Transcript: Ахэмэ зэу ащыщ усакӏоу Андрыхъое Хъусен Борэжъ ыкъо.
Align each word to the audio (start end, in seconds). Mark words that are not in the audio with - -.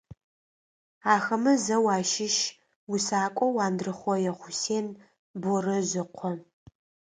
Ахэмэ 1.13 1.53
зэу 1.63 1.85
ащыщ 1.97 2.37
усакӏоу 2.93 3.55
Андрыхъое 3.67 4.31
Хъусен 4.39 4.87
Борэжъ 5.41 5.93
ыкъо. 6.05 6.31